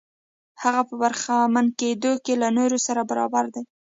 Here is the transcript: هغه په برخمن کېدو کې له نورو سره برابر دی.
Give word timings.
هغه 0.61 0.81
په 0.89 0.93
برخمن 1.01 1.65
کېدو 1.79 2.11
کې 2.25 2.33
له 2.41 2.47
نورو 2.57 2.77
سره 2.87 3.01
برابر 3.09 3.45
دی. 3.53 3.61